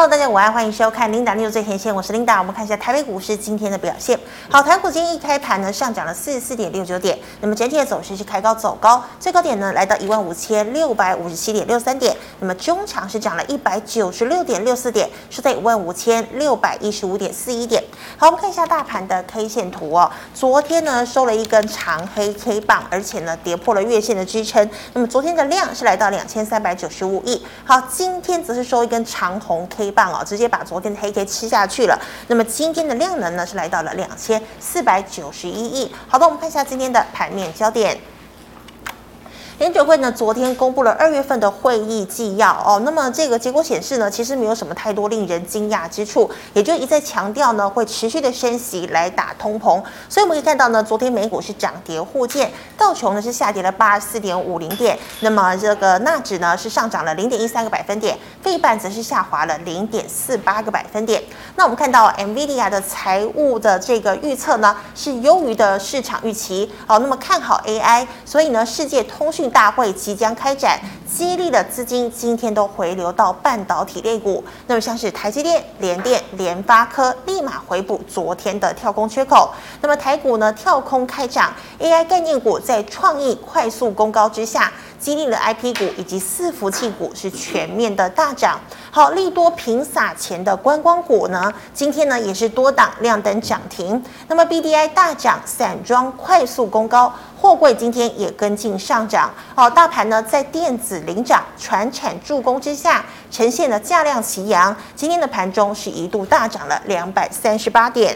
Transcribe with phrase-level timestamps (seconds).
[0.00, 2.38] Hello，大家午安，欢迎收看 Linda News 最前线，我是 Linda。
[2.38, 4.18] 我们看一下台北股市今天的表现。
[4.48, 17.84] 好，台股今天一开盘呢，上涨了四十四点六九点，那么整体的走势是开高走高，最高点呢来到一万五千六百五十七点六三点，那么中场是涨了一百九十六点六四点，是在一万五千六百一十五点四一点。
[18.16, 27.44] 好，我们看一下大盘的 K 线图哦，昨天呢收了一根长黑 K 棒，而且呢跌破了月线的支撑，那么昨天的量是来到两千三百九十五亿。
[27.66, 29.89] 好，今天则是收一根长红 K。
[29.90, 31.98] 棒哦，直接把昨天的黑 K 吃下去了。
[32.28, 35.94] 那么今天的量能呢，是来到了两千四百九十一亿。
[36.06, 37.98] 好的，我们看一下今天的盘面焦点。
[39.60, 42.80] 联准会呢，昨天公布了二月份的会议纪要哦。
[42.82, 49.78] 那么这个结果显示呢，其实没有什么太多令人惊讶之处，也就一再强调呢，会持续的升息来打通膨。
[50.08, 61.22] 所以我们可以看到呢，昨天美股是涨跌互见，道琼呢是下跌了八十四点五零点，那么这个纳指呢是上涨了零点一三个百分点，费半则是下滑了零点四八个百分点。
[61.56, 66.72] 那我们看到 NVIDIA 的财务的这个预测呢，是优于的市场预期。
[66.86, 74.42] 好，那么看好 AI，所以呢，世界通讯大会即将开展，激励的资金今天都回流到半导体类股。
[74.66, 79.50] 那么像是台积电、联电、联发科，立马回补昨天的跳空缺口。
[79.80, 84.72] 那么台股呢，跳空开涨，AI 概念股在创意快速攻高之下。
[85.00, 88.60] 激励了 IP 股以及伺服器股是全面的大涨。
[88.90, 94.04] 好，利多频撒钱的观光股呢，今天呢也是多档亮灯涨停。
[94.28, 99.32] 那么 BDI 大涨，散装快速攻高，货柜今天也跟进上涨。
[99.54, 104.76] 好，大盘呢在电子领涨、船产助攻之下，呈现了价量齐扬。
[104.94, 108.14] 今天的盘中是一度大涨了两百三十八点。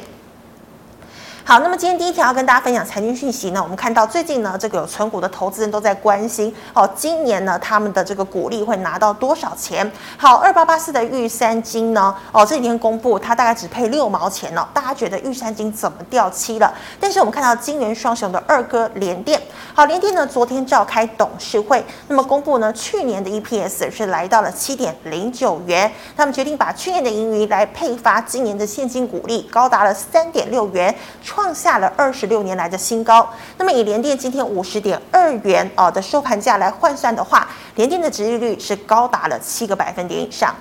[1.47, 9.89] 好，那么今天第一条要跟大家分享财经讯息呢，我们看到最近呢，这个有存股的投资人都在关心哦，今年呢，他们的这个股利会拿到多少钱？
[10.17, 16.73] 好，二八八四的玉山金呢，哦，这几天公布，它大概只配六毛钱哦，大家觉得玉山金怎么掉漆了？
[16.98, 19.39] 但是我们看到金元双雄的二哥联电，
[19.74, 30.96] 好，联电呢昨天召开董事会，那么公布呢，去年的 EPS 是来到了七点零九元，他们决定把去年的盈余来配发今年的现金股利，高达了三点六元。
[31.34, 33.28] 创下了二十六年来的新高。
[33.58, 40.55] 那么以联电今天五十点二元哦的收盘价来换算的话，联电的值利率是高达了七个百分点以上。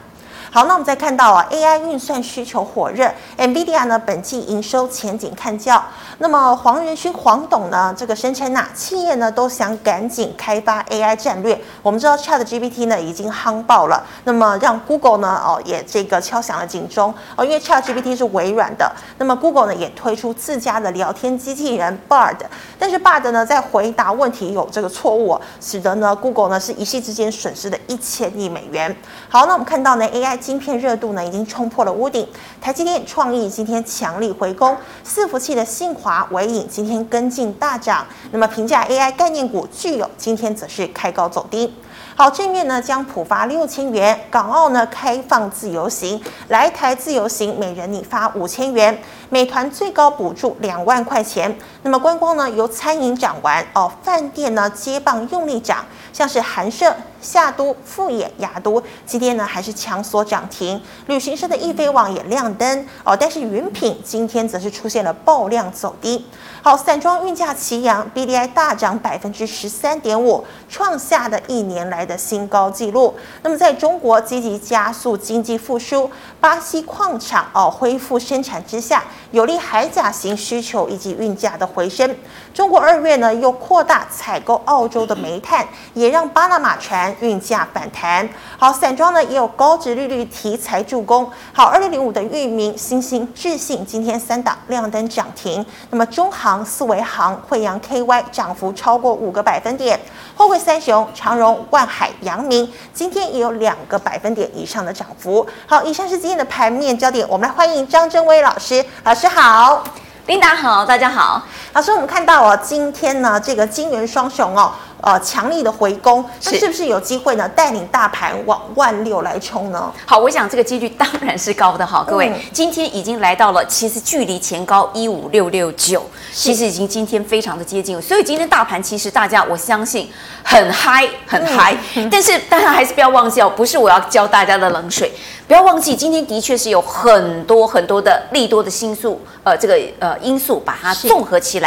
[0.53, 5.83] 好，那我们再看到啊，AI 运算需求火热，NVIDIA 呢本季营收前景看较。
[6.19, 11.59] 那么黄仁勋黄董呢，这个声称呐，企业呢都想赶紧开发 AI 战略。
[11.81, 22.37] 我们知道 ChatGPT 呢已经夯爆了，那么让 Google 呢哦也这个敲响了警钟哦，因为 ChatGPT 是微软的，那么 Google 呢也推出自家的聊天机器人 Bard，
[22.77, 28.95] 但是 Bard 呢在回答问题有这个错误，使得呢 Google 呢是一夕之间损失了一千亿美元。
[29.27, 30.42] 好，那我们看到呢 AI。
[30.43, 32.27] 晶片热度呢已经冲破了屋顶，
[32.59, 34.75] 台积电创意今天强力回攻，
[35.07, 41.73] 伺服器的信驊、纬颖今天跟进大涨，那么评价 AI 概念股具有今天则是开高走低。
[42.15, 51.57] 好，正面呢将普发六千元，港澳呢开放自由行，来台自由行每人你发五千元，美团最高补助两万块钱。
[51.83, 66.25] 那么观光呢由餐饮涨完哦，饭店呢接棒用力涨，像是寒舍、夏都、富野、雅都今天呢还是强锁涨停，旅行社的易飞网也亮灯哦，但是云品今天则是出现了爆量走低。
[66.61, 73.13] 好，散装运价齐扬，BDI 大涨百分之十三点五，创下的一年来的新高纪录。
[73.41, 82.15] 那么，在中国积极加速经济复苏，巴西矿场哦恢复生产之下，有利海甲型需求以及运价的回升。
[82.53, 88.27] 中国二月呢又扩大采购澳洲的煤炭，也让巴拿马船运价反弹。
[88.57, 91.29] 好，散装呢也有高值利率题材助攻。
[91.51, 95.65] 好，二六零五的裕民、欣兴、智信今天三档亮灯涨停。
[95.89, 96.63] 那么中航。
[96.63, 99.99] 四维航、惠阳 KY 涨幅超过五个百分点，
[100.35, 105.45] 货柜三雄长荣、万海、阳明今天也有两个百分点以上的涨幅。
[105.67, 109.83] 好，以上是今天的盘面焦点，我们来欢迎张真威老师，老师好，
[110.25, 111.43] 琳达好，大家好，
[111.73, 114.71] 老师，我们看到哦，今天呢这个金元双雄哦。
[115.05, 117.45] 呃，强力的回攻，那是不是有机会呢？
[117.49, 119.91] 带领大盘往万六来冲呢？
[120.05, 121.85] 好，我想这个几率当然是高的。
[121.85, 128.01] 哈，各位，嗯、今天已经来到了，其实距离前高一五六六九，其实已经今天非常的接近。
[128.01, 130.09] 所以今天大盘其实大家我相信
[130.41, 131.75] 很嗨，很嗨。
[131.95, 135.11] 嗯、 但是大家还是不要忘记哦，不是我要教大家的冷水。
[135.45, 141.62] 不要忘记，今天的确是有很多很多的利多的因素，呃，这个呃因素把它综合起来，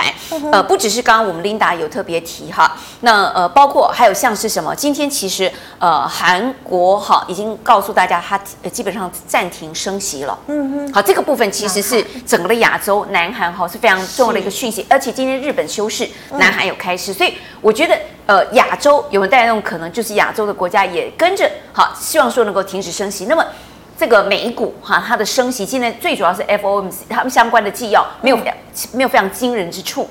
[0.53, 8.39] 呃，不只是刚刚我们 Linda 有特别提哈，那呃，包括还有像是什么，今天其实呃韩国哈已经告诉大家，它
[8.71, 23.45] 基本上暂停升息了，嗯哼，好，这个部分其实是整个的亚洲，南韩哈是非常重要的一个讯息，而且今天日本休市，南韩有开市，所以我觉得呃亚洲有没有带动，可能就是亚洲的国家也跟着好，希望说能够停止升息，那么。
[23.99, 28.37] 这个美股哈，它的升息现在最主要是 FOMC 他们相关的纪要没有
[28.93, 30.09] 没有非常惊人之处，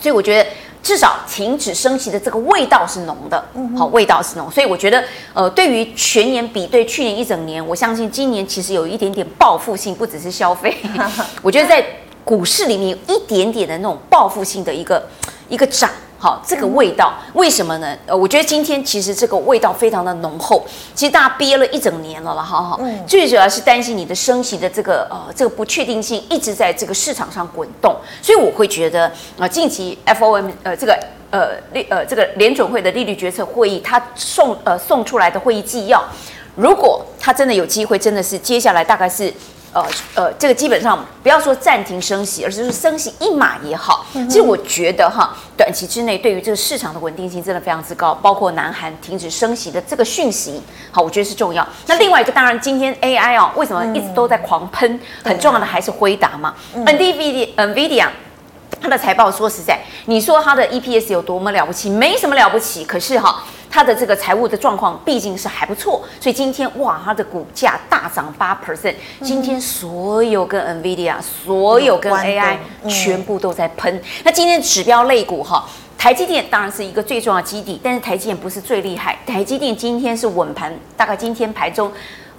[0.00, 0.50] 所以我觉得
[0.82, 3.44] 至少停止升息的这个味道是浓的，
[3.78, 5.04] 好，味道是浓，所以我觉得
[5.34, 10.76] 呃，对于全年比对去年一整年，我相信今年其实有一点点报复性，不只是消费，
[11.42, 11.84] 我觉得在
[12.24, 15.06] 股市里面有一点点的那种报复性的一个
[15.48, 15.90] 一个涨。
[16.22, 17.98] 好，这个味道为什么呢？
[18.06, 20.64] 呃，我觉得今天其实这个味道非常的浓厚。
[20.94, 22.78] 其实大家憋了一整年了了，哈哈。
[22.80, 23.04] 嗯。
[23.08, 30.96] 最主要是担心你的升息的这个呃这个不确定性一直在这个市场上滚动，所以我会觉得啊、呃，近期 FOM 呃这个
[31.32, 36.00] 呃利呃这个联准会的利率决策会议，它送呃送出来的会议纪要，
[36.54, 39.34] 如果它真的有机会，真的是接下来大概是。
[39.72, 44.04] 呃呃，这个基本上不要说暂停升息，而是说升息一码也好。
[44.12, 51.66] 其实我觉得哈，短期之内对于这个市场的稳定性真的非常之高，包括南韩停止升息的这个讯息，好，我觉得是重要。
[51.86, 55.00] 那另外一个，当然今天 AI 哦，为什么一直都在狂喷？
[55.24, 58.08] 很重要的还是辉达嘛，NVIDIA NVIDIA。
[58.80, 61.88] 它的财报说实在，你说它的 EPS 有多么了不起？
[61.88, 62.84] 没什么了不起。
[62.84, 68.94] 可是哈，它的这个财务的状况毕竟是还不错，所以今天哇，它的股价大涨八 percent。
[69.22, 74.00] 今天所有跟 NVIDIA、所有跟 AI 全部都在喷。
[74.22, 75.64] 那今天指标类股哈，
[75.96, 79.18] 台积电当然是一个最重要的基底，但是台积电不是最厉害。
[79.26, 81.90] 台积电今天是稳盘，大概今天盘中，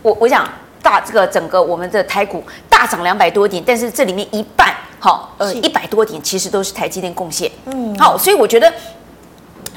[0.03, 0.47] 我我想
[0.83, 4.71] 大这个整个我们的台股大涨两百多点，但是这里面一半。
[4.99, 7.51] 好，呃，一百多点其实都是台积电贡献。
[7.65, 8.71] 嗯，好，所以我觉得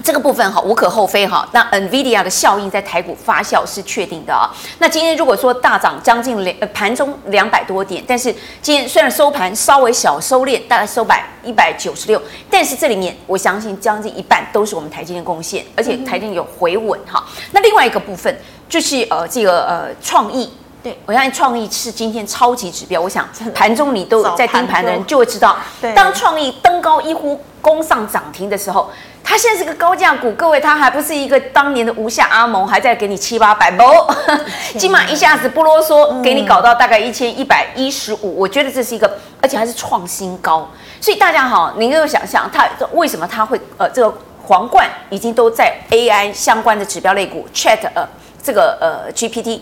[0.03, 1.49] 这个部分哈无可厚非哈。
[1.53, 4.51] 那 NVIDIA 的效应在台股发酵是确定的啊。
[4.79, 12.21] 那今天如果说大涨将近两盘中两百多点，但是今天虽然收盘稍微小收敛，大概收百一百九十六，
[12.51, 17.25] 但是这里面我相信将近一半都是我们台积电贡献，而且台积电有回稳哈。
[17.53, 18.37] 那另外一个部分
[18.69, 20.51] 就是呃这个呃创意。
[20.87, 23.01] 对，我相信创意是今天超级指标。
[23.01, 25.57] 我想盘中你都在盯盘的人就会知道，
[25.97, 28.89] 当创意登高一呼攻上涨停的时候，
[29.25, 30.31] 它现在是个高价股。
[30.35, 33.83] 各位，它还不是一个当年的吴下阿蒙还在给你七八百不，
[34.79, 38.39] 今晚一下子不啰嗦，给你搞到大概一千一百一十五。
[38.39, 40.71] 我觉得这是一个，而且还是创新高。
[41.01, 48.07] 所以大家好，您可以想象它为什么它会呃这个皇冠已经都在 AI 相关的指标类股 Chat 呃
[48.41, 49.59] 这个呃 GPT。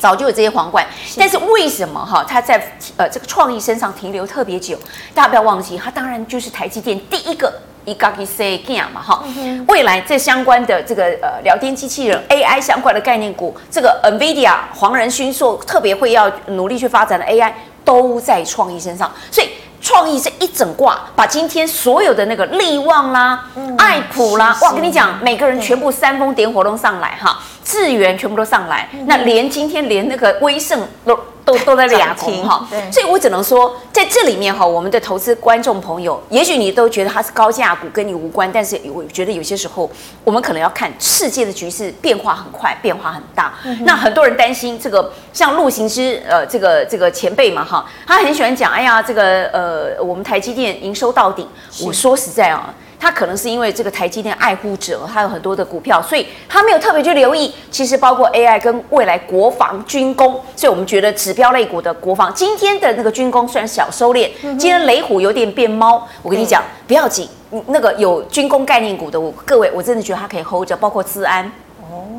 [0.00, 0.84] 早就有这些皇冠，
[1.18, 2.56] 但是为什么哈它在
[2.96, 4.78] 呃这个创意身上停留特别久？
[5.14, 7.52] 大家不要忘记，它当然就是台积电第一个
[7.84, 9.22] 一个去设计嘛哈。
[9.68, 17.52] 未来这相关的这个呃聊天机器人 AI 相关的概念股，这个 NVIDIA 黄仁勋说特别会要努力去发展的 AI
[17.84, 19.48] 都在创意身上，所以
[19.80, 23.44] 创意这一整挂，把今天所有的那个力旺啦、
[23.78, 27.38] 爱普啦，哇，跟你讲，每个人全部煽风点火都上来哈。
[27.64, 31.16] 智源全部都上来，那连今天连那个威盛都
[31.50, 39.90] 都都在两停哈，所以我只能说在这里面哈，我们的投资观众朋友，也许你都觉得它是高价股，跟你无关，但是我觉得有些时候
[40.22, 43.54] 我们可能要看世界的局势变化很快，变化很大。
[43.80, 51.46] 那很多人担心这个，像陆行之呃这个这个前辈嘛哈，他很喜欢讲，哎呀这个呃我们台积电营收到顶，
[51.84, 52.72] 我说实在啊。
[53.00, 57.52] 他可能是因为这个台积电爱护者，他有很多的股票，所以他没有特别去留意。
[57.70, 66.06] 其实包括 AI 跟未来国防军工，所以我们觉得指标类股的国防，今天的那个军工虽然小收敛，今天雷虎有点变猫。
[66.22, 67.26] 我跟你讲，不要紧，
[67.68, 71.50] 那个有军工概念股的，我各位我真的觉得它可以 hold 着，包括治安。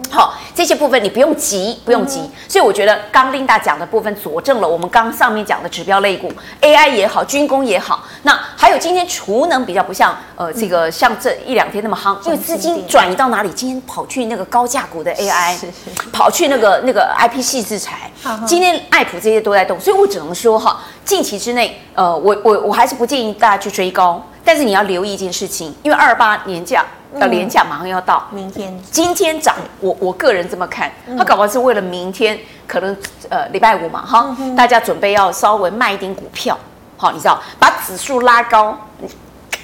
[0.10, 2.20] 好，这些部分你不用急，不用急。
[2.20, 8.04] 嗯、所以我觉得刚 Linda 讲的部分佐证了我们刚上面讲的指标类股，AI 也好，军工也好。
[8.24, 13.50] 那还有今天储能比较不像呃这个像这一两天那么夯，因为资金转移到哪里？
[13.52, 15.56] 今天跑去那个高价股的 AI，
[16.12, 18.12] 跑去那个那个 IP 矽智财。
[18.46, 26.86] 今天爱普这些都在动，所以我只能说哈，近期之内，呃，我我我还是不建议大家去追高，但是你要留意一件事情，因为二八年假。
[27.20, 32.96] 要年假马上要到，明天今天涨，我我个人这么看，他搞不好是为了明天，可能
[33.28, 36.58] 呃礼拜五嘛哈，大家准备要稍微卖一点股票，
[36.96, 38.78] 好，你知道，把指数拉高，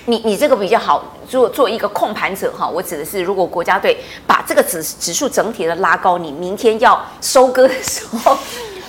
[0.08, 8.38] 你你这个比较好做做一个控盘者哈，我指的是如果国家队把这个指指数整体的拉高，你明天要收割的时候。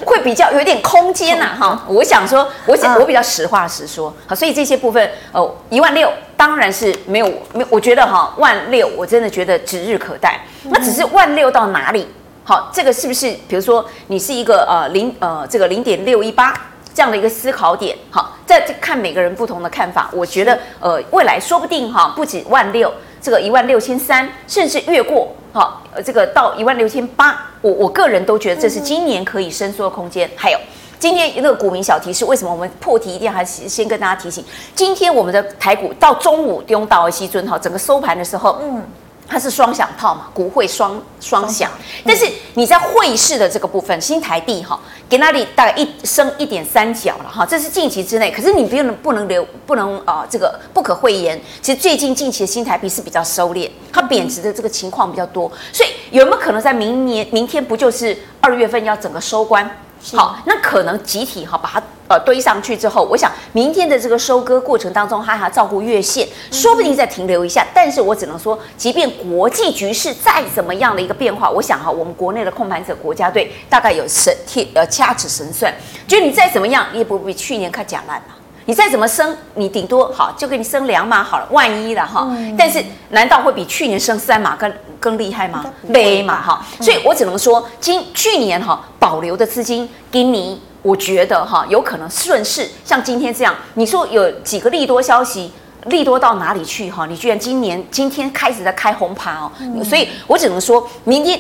[0.04, 12.06] 会比较有点空间呐，哈，我想说，我想我比较实话实说，好，所以这些部分，呃，一万六当然是没有没有，我觉得哈，万六我真的觉得指日可待，那只是万六到哪里，
[12.44, 16.54] 好，这个是不是，比如说你是一个呃零呃这个零点六一八
[16.94, 22.92] 这样的一个思考点，好，在看每个人不同的看法，我觉得呃未来说不定哈，不止万六。
[23.20, 30.30] 这个一万六千三，甚至越过，好，呃，这个到一万六千八，我我个人都觉得这是今年可以伸缩的空间。
[30.37, 30.58] 还有，
[30.98, 34.44] 今天那个股民小提示，为什么我们破题一定还是先跟大家提醒？
[34.75, 38.82] 今天我们的台股到中午丢到西尊哈，整个收盘的时候，嗯。
[39.28, 41.70] 它是双响炮嘛，股汇双双响，
[42.04, 59.70] 但是你在汇市的这个部分，新台币哈，给那里大概一升一点三角了哈，这是近期之内，可是你不能不能留不能啊、呃，这个不可讳言，其实最近近期的新台币是比较收敛，它贬值的这个情况比较多，所以有没有可能在明年明天不就是二月份要整个收官？
[60.14, 67.66] 好，那可能集体哈把它呃堆上去之后，我想明天的这个收割过程当中，它还要照顾月线，说不定再停留一下。
[67.74, 75.72] 但是我只能说，即便国际局势再怎么样的一个变化，我想哈，我们国内的控盘者国家队大概有神贴呃掐指神算，
[76.06, 78.34] 就你再怎么样，你也不比去年看假烂嘛。
[78.64, 82.28] 你再怎么升，你顶多好就给你升两码好了，万一了哈。
[82.58, 85.64] 但是难道会比去年升三码更更厉害吗？
[85.86, 86.62] 没嘛哈。
[86.78, 93.54] 所以我只能说，今去年哈保留的资金给你，我觉得哈有可能顺势像今天这样。
[93.75, 95.50] 你说有几个利多消息，
[95.87, 97.06] 利多到哪里去哈？
[97.06, 99.50] 你居然今年今天开始在开红盘哦。
[99.85, 101.38] 所以我只能说明天。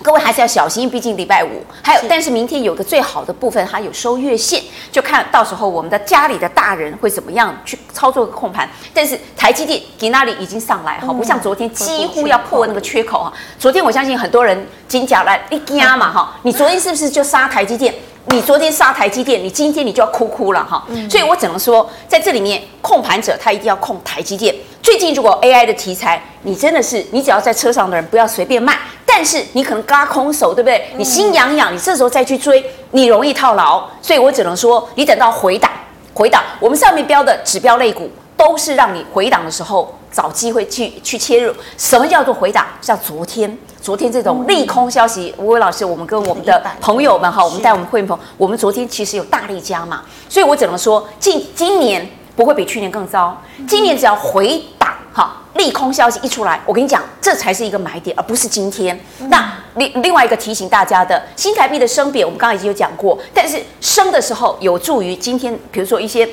[0.00, 4.60] 各位还是要小心，毕竟礼拜五还有，但是明天有个最好的部分，它有收月线，
[4.90, 8.68] 就看到时候我们的家里的大人会怎么样去操作个控盘。
[8.92, 13.32] 但是台积电给那里已经上来哈，不像昨天几乎要破那个缺口哈。
[13.60, 17.94] 昨天我相信很多人金甲来一压嘛哈，你昨天是不是就杀台积电？
[18.26, 20.86] 你昨天杀台积电，你今天你就要哭哭了哈。
[21.10, 24.54] 所以我只能说，在这里面控盘者他一定要控台积电。
[24.80, 28.78] 最近如果 AI 的题材，你真的是你只要在车上的人不要随便卖。
[29.04, 30.86] 但是你可能嘎空手，对不对？
[30.96, 33.86] 你心痒痒，你这时候再去追，你容易套牢。
[34.00, 35.70] 所以我只能说，你等到回档，
[36.14, 38.10] 回档，我们上面标的指标类股
[38.42, 41.54] 都是让你回档的时候找机会去去切入。
[41.78, 42.66] 什么叫做回档？
[42.80, 50.02] 像昨天，昨天这种利空消息，吴伟老师，我们跟我们的朋友们哈，我们带我们会员朋友，我们昨天其实有大力加嘛。
[50.28, 53.40] 所以我只能说，今今年不会比去年更糟。
[53.68, 55.36] 今年只要回档，哈。
[55.54, 58.98] 利空消息一出来，我跟你讲，这才是一个买点，而不是今天。
[59.20, 66.26] 嗯、那另另外一个提醒大家的，新台币的升贬，我们刚刚已经有讲过，但是升的时候有助于今天，比如说一些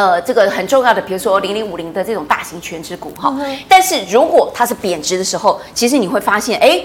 [0.00, 3.34] 呃这个很重要的，比如说零零五零的这种大型全值股哈。
[3.38, 6.82] 嗯、但是如果它是贬值的时候，其实你会发现，哎。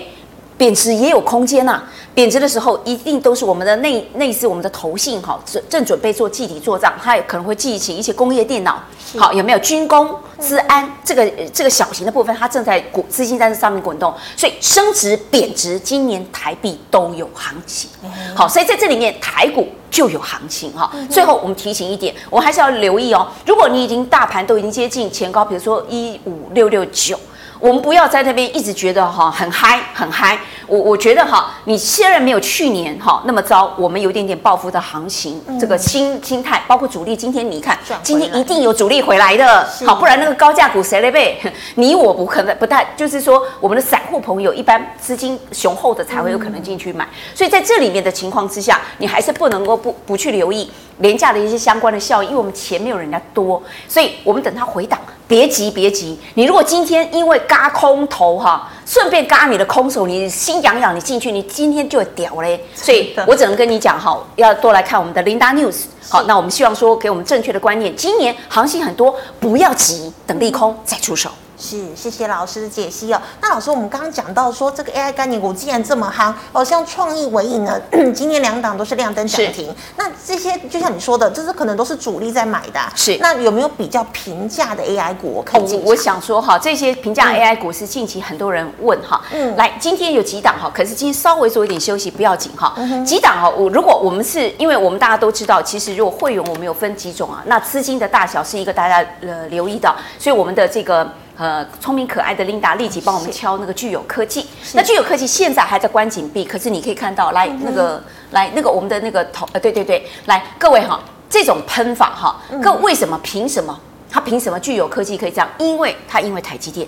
[0.58, 1.84] 贬值也有空间呐、啊，
[2.14, 8.82] 贬值的时候一定都是我们的内内是我们的投信哈，正正准备做计提做账，它也可能会记起一些工业电脑，
[9.18, 17.90] 好有没有军工、资安这个这个小型的部分，它正在股资金在这上面滚动，所以升值贬值今年台币都有行情，
[18.34, 20.90] 好，所以在这里面台股就有行情哈。
[21.10, 27.20] 最后我们提醒一点，我们还是要留意哦，如果你已经大盘都已经接近前高，比如说一五六六九。
[27.66, 41.42] 我们不要在那边一直觉得哈很嗨很嗨，我我觉得哈，你虽然没有去年哈那么糟，我们有一点点报复的行情，这个心心态，包括主力，今天你看，今天一定有主力回来的，好，不然那个高价股谁来背？
[41.74, 50.70] 你我不可能不太，就是说我们的散户朋友一般资金雄厚的才会有可能进去买，所以在这里面的情况之下，你还是不能够不不去留意
[51.00, 55.00] 廉价的一些相关的效应，因为我们钱没有人家多，所以我们等它回档。
[55.28, 56.18] 别急，别急！
[56.36, 62.64] 你如果今天因为嘎空头哈，顺便嘎你的空手，你心痒痒，你进去，你今天就会屌嘞。
[62.76, 65.86] 所以我只能跟你讲哈，要多来看我们的 Linda News。
[66.08, 67.96] 好，那我们希望说给我们正确的观念。
[67.96, 71.32] 今年行情很多，不要急，等利空再出手。
[71.58, 73.22] 是，谢谢老师的解析哦。
[73.42, 77.80] 那老师，我们刚刚讲到说这个 AI 概念股既然这么夯，哦，像创意、纬颖呢，
[78.14, 79.74] 今年两档都是亮灯涨停。
[79.96, 82.80] 那这些就像你说的，这是可能都是主力在买的。
[82.96, 83.18] 是。
[83.22, 85.82] 那有没有比较平价的 AI 股可以进？
[85.86, 89.22] 我想说哈，这些平价 AI 股是近期很多人问哈。
[89.32, 89.56] 嗯。
[89.56, 92.74] 来，今天有几档哈，可是今天稍微做一点休息，不要紧哈。
[92.78, 93.06] 嗯。
[93.06, 101.10] 几档哈，我如果我们是因为我们大家都知道，其实如果会员我们有分几种啊，那资金的大小是一个大家呃留意到，所以我们的这个。
[101.38, 104.46] 呃，聪明可爱的琳达立即帮我们敲那个聚友科技。
[104.74, 108.02] 那聚友科技现在还在关紧闭，可是你可以看到，来那个，
[108.32, 111.00] 来那个我们的那个头，呃，对对对，来各位哈，
[111.30, 113.20] 这种喷法哈，各为什么？
[113.22, 113.78] 凭什么？
[114.10, 115.50] 它凭什么具有科技可以这样？
[115.58, 116.88] 因为它因为台积电，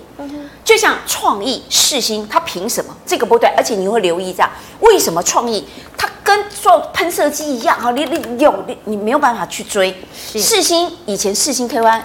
[0.64, 2.96] 就像创意世新，它凭什么？
[3.04, 4.50] 这个不对，而且你会留意这样，
[4.80, 7.78] 为什么创意它跟做喷射机一样？
[7.78, 12.00] 哈，你你有你你没有办法去追世新，以前世新 KY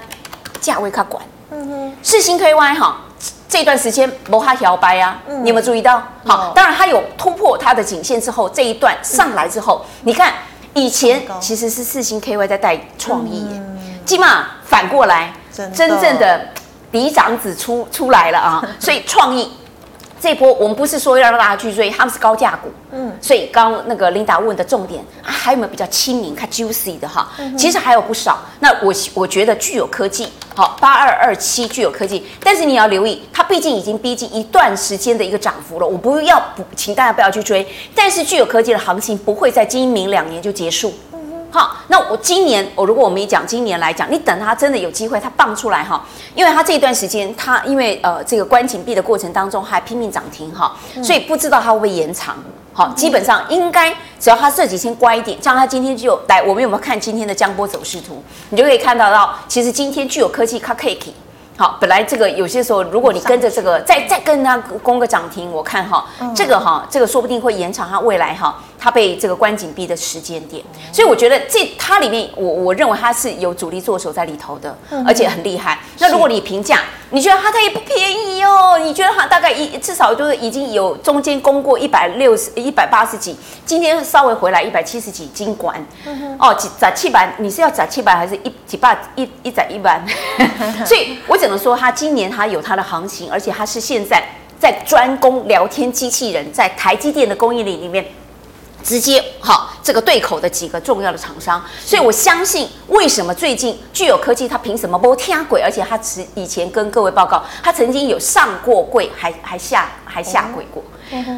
[0.60, 1.24] 价位它管，
[2.04, 2.98] 世星 KY 哈。
[3.48, 6.02] 这段时间摩哈摇摆啊，你有没有注意到？
[6.26, 10.34] 好，当然它有突破它的颈线之后，这一段上来之后，你看
[10.74, 13.48] 以前其实是四星 KY 在带创意，
[14.08, 16.48] 起码反过来，真正的
[16.92, 19.52] 嫡长子出出来了啊， 所以创意。
[20.24, 27.30] 这波我们不是说要让大家去追，他们是高价股，嗯，所以刚刚那个琳达问的重点，啊、还有没有比较亲民、看 juicy 的哈？
[27.40, 28.40] 嗯、其实还有不少。
[28.62, 37.68] 那我我觉得具有科技，好，八二二七具有科技，但是你要留意，它毕竟已经逼近一段时间的一个涨幅了，我不要不，请大家不要去追。
[37.94, 40.94] 但是具有科技的行情不会在今明两年就结束。
[41.54, 52.36] 好，那我今年我如果我们讲今年来讲，你等它真的有机会它放出来哈，因为它这一段时间它因为呃这个关紧闭的过程当中还拼命涨停哈，所以不知道它会不会延长。
[52.74, 58.24] 好，基本上应该只要它这几天乖一点，像它今天就来，我们有没有看今天的江波走势图？
[58.50, 61.00] 你就可以看到到，其实今天具有科技它可以。
[61.56, 66.04] 好，本来这个有些时候，如果你跟着这个再再跟它攻个涨停，我看哈，
[66.36, 70.62] 这个哈，这个说不定会延长它未来哈，它被这个关紧闭的时间点。
[70.92, 74.76] 所以我觉得这它里面，我我认为它是有主力做手在里头的，
[75.06, 75.80] 而且很厉害。
[76.00, 78.80] 那如果你评价，你觉得它它也不便宜哦？
[78.80, 85.80] 你觉得它大概一至少就是已经有中间攻过一百六十一百八十几，今天稍微回来一百七十几，金管
[86.40, 90.02] 哦，几涨七百，你是要涨七百还是一几百一一涨一百？
[90.84, 91.38] 所以我。
[91.44, 94.24] 只能说它今年它有它的行情，而且它是现在
[94.58, 98.06] 在专攻聊天机器人，在台积电的供应链里面
[98.84, 105.62] 直接好这个对口的几个重要的厂商，所以我相信为什么最近具有科技，它凭什么不听轨？
[105.62, 110.84] 而且它之以前跟各位报告，它曾经有上过柜，还还下还下轨过。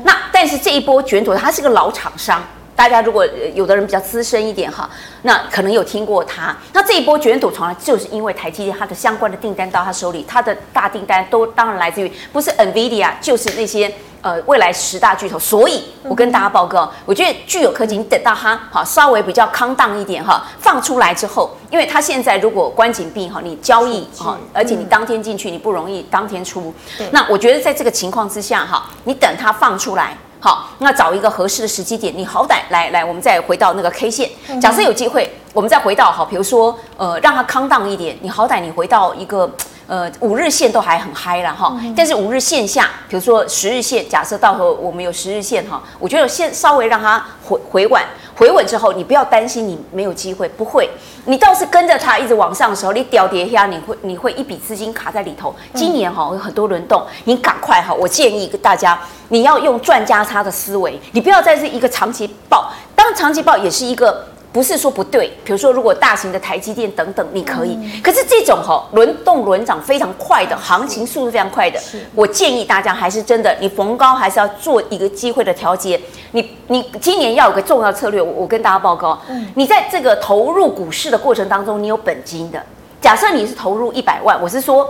[0.04, 2.44] 那但是这一波卷土，它是个老厂商。
[2.76, 4.90] 大家如果有的人比较资深一点哈，
[5.22, 6.54] 那可能有听过他。
[6.74, 13.90] 那这一波卷土重来，就是因为台积电它的相关的订单到他手里，他的大订单都当然来自于不是 NVIDIA，就是那些
[14.26, 15.38] 呃未来十大巨头。
[15.38, 26.74] 所以我跟大家报告，我觉得具有科技，你等到它好稍微比较康荡一点哈，放出来之后，因为它现在如果关紧闭哈，你交易哈，而且你当天进去你不容易当天出。
[27.12, 30.18] 那我觉得在这个情况之下哈，你等它放出来。
[30.38, 34.30] 好，那找一个合适的时机点，你好歹来来，我们再回到那个 K 线。
[34.62, 39.50] 假设有机会，我们再回到好，比如说呃，让它康荡一点，你好歹你回到一个
[39.88, 41.76] 呃五日线都还很嗨了哈。
[41.96, 48.02] 但是五日线下，比如说十日线，假设到时候我们有十日线哈，我觉得先稍微让它回回稳。
[48.38, 50.90] 回稳之后，你不要担心你没有机会，不会，
[51.24, 55.56] 你倒是跟着它一直往上的时候，你掉跌下，你会你会一笔资金卡在里头。
[55.74, 64.26] 今年哈有很多轮动，你赶快哈，我建议大家你要用赚加差的思维，你不要再是一个长期抱，当然长期抱也是一个。
[64.56, 67.78] 不是说不对，比如说如果大型的台积电等等，你可以。
[68.02, 71.78] 可是这种哈轮动轮涨非常快的行情速度非常快的，
[72.14, 76.00] 我建议大家还是真的，你逢高还是要做一个机会的调节。
[76.32, 79.22] 你你今年要有个重要策略，我我跟大家报告，
[79.56, 82.64] 你在这个投入股市的过程当中，你有本金的。
[83.02, 84.90] 假设你是投入一百万，我是说。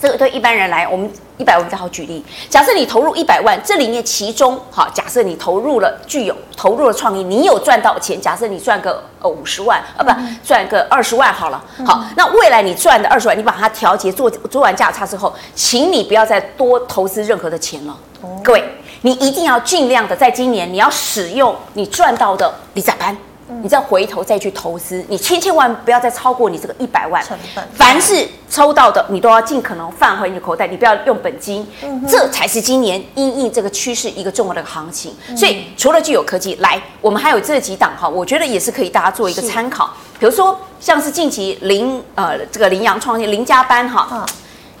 [0.00, 1.08] 这个对一般人来，我们
[1.42, 2.24] 一百万比较好举例。
[2.48, 8.20] 假设你投入一百万，这里面其中，好，假设你投入了具有投入了创意，你有赚到钱。
[8.20, 10.10] 假设你赚个呃五十万，啊不，
[10.46, 11.60] 赚个二十万好了。
[11.84, 17.96] 好，那未来你赚的二十万，你把它调节做做完价差之后，请你不要再多投资任何的钱了。
[18.44, 18.64] 各位，
[19.00, 23.16] 你一定要尽量的在今年，你要使用你赚到的理财盘。
[23.62, 27.68] 你再回头再去投资，你千千万不要再超过你这个一百万成本。
[27.74, 35.14] 凡是抽到的，你都要尽可能放回你的口袋，你不要用本金，嗯、这才是今年因应这个趋势一个重要的行情。
[35.28, 39.86] 嗯、所以除了具有科技，来，我们还有这几档哈，我觉得也是可以大家做一个参考。
[39.86, 44.26] 是比如说像是近期林呃这个羚羊创业林家班哈，嗯、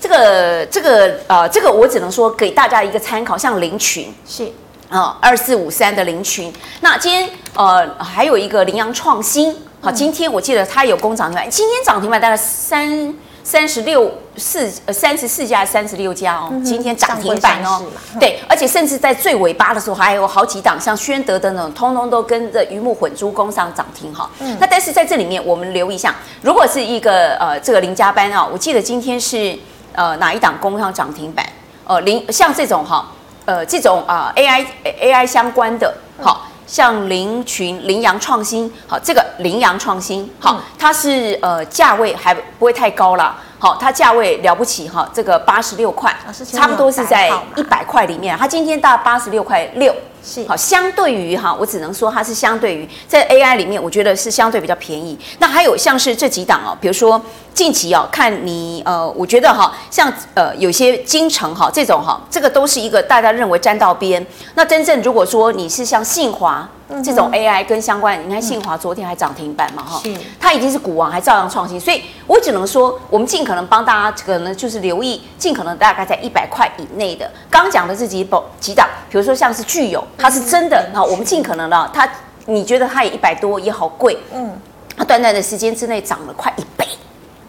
[0.00, 4.50] 这个这个呃这个我只能说给大家一个参考，像林群是。
[4.92, 6.52] 啊，二四五三的林群，
[6.82, 17.82] 那今天呃还有一个羚羊创新，好，今天我记得它有攻涨停板，今天涨停板大概三三十六四呃三十四家三十六家哦，今天涨停板哦，
[18.20, 24.28] 对，而且甚至在最尾巴的时候还有好几档，像宣德等等，通通都跟着鱼目混珠攻上涨停哈。
[24.40, 29.58] 嗯，那但是在这里面我们留意一下，如果是一个呃这个林家班啊，我记得今天是
[29.94, 31.46] 呃哪一档攻上涨停板？
[31.86, 33.10] 呃零像这种哈。
[33.44, 34.66] 呃，这种啊、呃、AI
[35.00, 46.12] AI 相关的，好像羚群、羚羊创新，好，这个羚羊创新，好，嗯、它是呃价位还不会太高了，好，它价位了不起哈，这个八十六块，
[46.52, 49.94] 差不多是在一百块里面，它今天到八十六块六。
[50.24, 55.16] 是好，相对于哈，我只能说它是相对于在 AI 里面，我觉得是相对比较便宜。
[55.38, 57.20] 那还有像是这几档哦，比如说
[57.54, 64.24] 近期哦，看你呃，我觉得哈，像呃有些精诚哈这种哈，这个都是一个大家认为沾到边。
[64.56, 66.64] 那真正如果说你是像信驊。
[67.02, 70.02] 这种 AI 跟相关，你看信华昨天还涨停板嘛哈，
[70.40, 77.30] 它已经是股王，还照样创新，所以我只能说，我们尽可能帮大家可能就是留意，尽可能大概在一百块以内的。
[77.48, 82.08] 刚讲的这几宝几档，比如说像是具有，它是真的，那我们尽可能的，它
[82.46, 84.52] 你觉得它也一百多也好贵，嗯，
[84.96, 86.86] 它短短的时间之内涨了快一倍，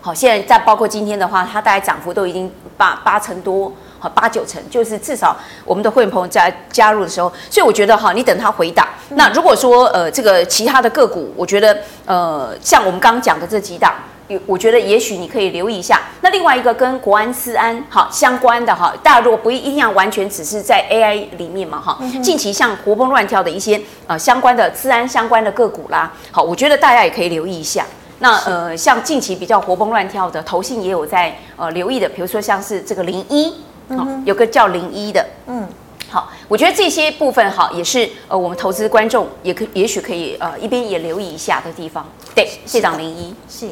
[0.02, 3.72] 好，现在再包括今天的话，它大概涨幅都已经八八成多。
[4.10, 5.36] 八九成，就是至少
[5.66, 8.88] 我们的会员朋友加加入的时候，所以我觉得哈，你等他回档。
[9.10, 13.94] 嗯、那如果说呃，这个其他的个股，我觉得呃，像我们刚刚讲的这几档，
[14.28, 16.02] 有我觉得也许你可以留意一下。
[16.22, 27.86] 那另外一个跟国安资安哈相关的哈，大家如果不一定要完全只是在 AI 里面嘛哈，嗯、近期像活蹦乱跳的一些呃相关的治安相关的个股啦，好，我觉得大家也可以留意一下。
[28.20, 33.54] 那呃，像近期比较活蹦乱跳的，投信也有在呃留意的，比如说像是这个零一。
[33.90, 35.68] 好，有个叫零一的，嗯，
[36.10, 42.06] 好，我觉得这些部分好，也是呃，我们投资观众也可也许可以呃一边也留意一下的地方。
[42.34, 43.34] 对，谢长零一。
[43.50, 43.68] 是。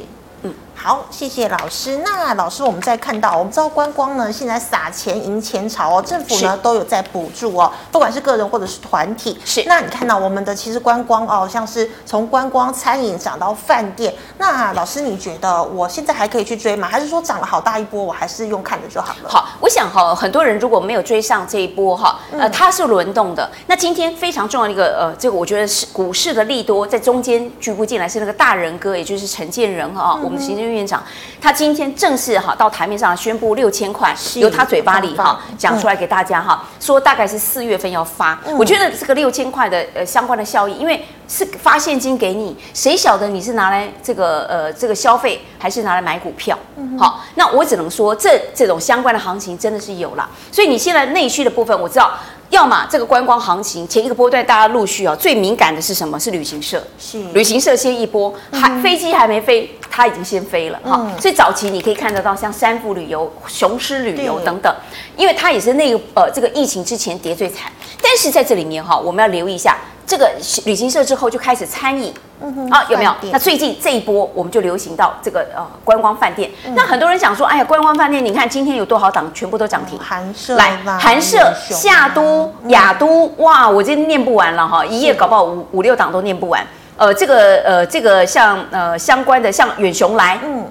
[0.84, 2.02] 好，谢谢老师。
[2.04, 9.40] 那老师，我们再看到，我们知道观光呢，现在撒钱赢钱潮哦，政府呢都有在补助哦，不管是个人或者是团体。
[9.46, 9.64] 是。
[9.68, 14.12] 那你看到我们的其实观光哦，像是从观光、餐饮涨到饭店。
[14.40, 16.88] 那老师，你觉得我现在还可以去追吗？
[16.88, 19.30] 还是说涨了好大一波，我还是用看的就好了？
[19.30, 23.48] 好，我想哈，很多人如果没有追上这一波哈，呃，它是轮动的。
[23.68, 30.71] 那今天非常重要的一个呃，这个我觉得是股市的利多，在中间局部进来是那个大人哥，也就是陈建仁哈，我们的行政。
[30.72, 31.04] 院长，
[31.42, 38.40] 他今天正式哈到台面上宣布六千块，由他嘴巴里哈讲出来给大家哈，说大概是四月份要发。
[38.58, 46.58] 我觉得这个六千块的呃相关的效益，因为是发现金给你，谁晓得你是拿来这个呃这个消费，还是拿来买股票？
[46.98, 50.30] 好，那我只能说这这种相关的行情真的是有了。
[50.52, 52.12] 所以你现在内需的部分，我知道。
[52.52, 56.20] 要么这个观光行情前一个波段大家陆续啊，最敏感的是什么？
[56.20, 56.86] 是旅行社。
[57.00, 61.10] 是旅行社先一波，还飞机还没飞，它已经先飞了哈。
[61.20, 64.74] 所以早期你可以看得到像三富旅游、雄狮旅游等等，
[65.16, 67.72] 因为它也是那个呃这个疫情之前跌最惨。
[68.02, 69.78] 但是在这里面哈，我们要留意一下。
[70.12, 70.30] 这个
[70.66, 73.16] 旅行社之后就开始餐饮，嗯哼，啊有没有？
[73.32, 76.52] 那最近这一波我们就流行到这个呃观光饭店。
[76.66, 79.98] 嗯、那很多人想说，哎呀，观光饭店，你看今天有多少档全部都涨停？
[79.98, 86.62] 寒舍来，韩舍、夏都、雅都，嗯、哇，我今天念不完了哈，一夜搞不好五五六档都念不完。
[86.98, 90.66] 呃，这个呃这个像呃相关的像远雄来，嗯，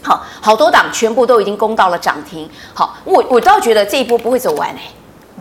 [0.00, 2.48] 好，好多档全部都已经攻到了涨停。
[2.72, 4.80] 好，我我倒觉得这一波不会走完哎。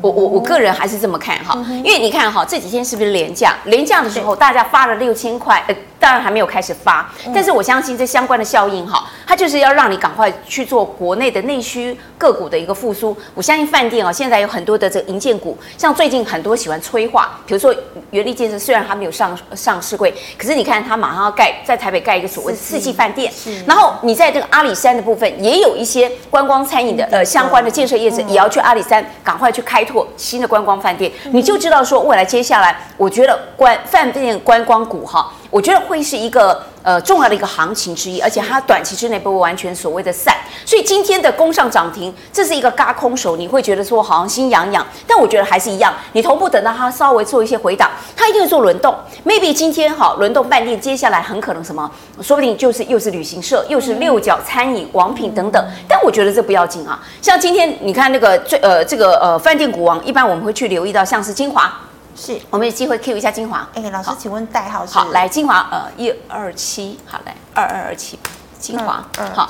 [0.02, 3.56] 我我我个人还是这么看哈，因为你看哈，这几天是不是廉价？
[3.66, 13.16] 廉价的时候，大家发了六千块，呃，当然还没有开始发，但是我相信这相关的效应哈，它就是要让你赶快去做国内的内需个股的一个复苏。
[13.34, 17.74] 我相信饭店啊，现在有很多的这个银建股，像最近很多喜欢催化，比如说
[18.12, 23.32] 原力建设，虽然还没有上上市柜，可是你看它马上要盖在台北盖一个所谓的四季饭店，
[23.66, 29.86] 然后你在这个阿里山的部分也有一些观光餐饮的呃相关的建设业者，也要去阿里山赶快去开。
[29.86, 40.34] 拓新的观光饭店，你就知道说未来接下来，我觉得观饭店观光股哈，我觉得会是一个呃重要的一个行情之一，而且它短期之内不会完全所谓的散。
[40.64, 48.96] 所以今天的攻上涨停，这是一个嘎空手，你会觉得说好像心痒痒，但我觉得还是一样，你同步等到它稍微做一些回档，它一定会做轮动。
[49.26, 51.90] Maybe 今天好轮动半天，接下来很可能什么，
[52.22, 55.66] 说不定就是又是旅行社，又是六角餐饮、王品等等。
[55.88, 61.74] 但我觉得这不要紧啊，像今天你看那个最呃这个呃饭店股王，一般我们会去留意到像是精华，
[62.16, 63.68] 是我们有机会 Q 一下精华。
[63.74, 64.94] 哎，老师，请问代号是？
[64.94, 68.18] 好，来精华呃一二七，好来二二二七，
[68.58, 69.48] 精华，嗯好。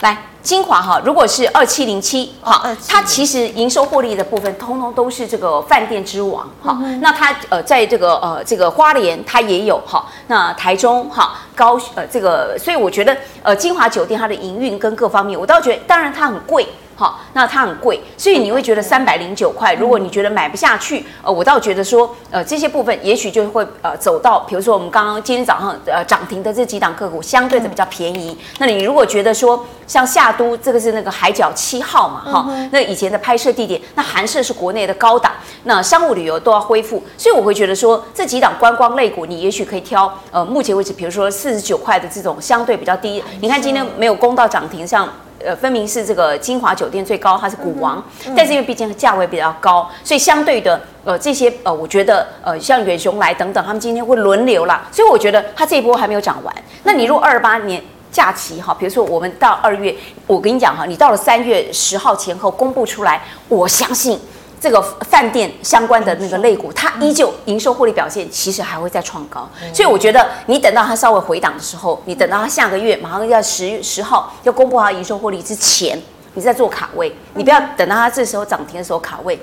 [0.00, 7.00] 来，晶华哈，如果是二七零七，哈，它其实营收获利的部分，通通都是这个饭店之王，哈、嗯。
[7.00, 10.06] 那它呃，在这个呃这个花莲，它也有哈。
[10.28, 16.66] 那台中哈高呃这个，所以我觉得呃精华酒店它的营运跟各方面，我倒觉得，当然它很贵。
[16.96, 19.72] 好，那它很贵，所以你会觉得三百零九块。
[19.72, 28.36] 如果你觉得买不下去，呃，我倒觉得说，呃，这些部分也许就会呃走到，比如说我们刚刚今天早上呃涨停的这几档个股，相对的比较便宜。
[28.58, 35.32] 那你如果觉得说像夏夏都这个是那个海角七号嘛，哈、嗯，那以前的拍摄地点，那韩舍是国内的高档，
[35.64, 45.08] 那商务旅游都要恢复，所以我会觉得说这几档观光类股，你也许可以挑，呃，目前为止，比如说四十九块的这种相对比较低，你看今天没有攻到涨停，像
[45.44, 56.54] 呃，分明是这个金华酒店最高，它是股王，嗯、但是因为毕竟价位比较高，所以相对的，呃，这些呃，我觉得呃，像远雄来等等，他们今天会轮流啦，所以我觉得它这一波还没有涨完。
[56.84, 57.82] 那你如果二十八年。
[58.10, 59.94] 假期哈，比如说我们到二月，
[60.26, 64.18] 我跟你讲哈，你到了三月十号前后公布出来，我相信
[64.60, 69.48] 这个饭店相关的那个类股，它依旧营收获利表现其实还会再创高。
[69.72, 76.00] 所以我觉得你等到它稍微回档的时候，你等到它下个月马上要十月十号要公布它营收获利之前，
[76.34, 79.40] 你再做卡位，你不要等到它这时候涨停的时候卡位。